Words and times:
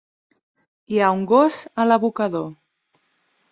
Hi 0.95 1.01
ha 1.01 1.09
un 1.17 1.21
gos 1.33 1.61
a 1.83 1.87
l'abocador. 1.91 2.51